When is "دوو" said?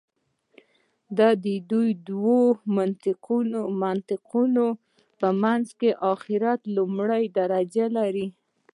2.09-2.41